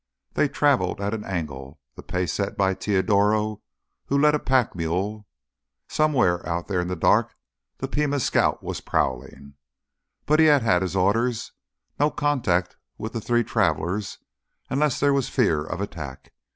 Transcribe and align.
They 0.33 0.49
traveled 0.49 0.99
at 0.99 1.13
an 1.13 1.23
angle, 1.25 1.79
the 1.95 2.01
pace 2.01 2.33
set 2.33 2.57
by 2.57 2.73
Teodoro 2.73 3.61
who 4.07 4.17
led 4.17 4.33
a 4.33 4.39
pack 4.39 4.73
mule. 4.75 5.27
Somewhere 5.87 6.43
out 6.49 6.67
there 6.67 6.81
in 6.81 6.87
the 6.87 6.95
dark 6.95 7.35
the 7.77 7.87
Pima 7.87 8.19
Scout 8.19 8.63
was 8.63 8.81
prowling. 8.81 9.53
But 10.25 10.39
he 10.39 10.47
had 10.47 10.63
had 10.63 10.81
his 10.81 10.95
orders: 10.95 11.51
no 11.99 12.09
contact 12.09 12.77
with 12.97 13.13
the 13.13 13.21
three 13.21 13.43
travelers 13.43 14.17
unless 14.71 14.99
there 14.99 15.13
was 15.13 15.29
fear 15.29 15.63
of 15.63 15.79
attack. 15.81 16.33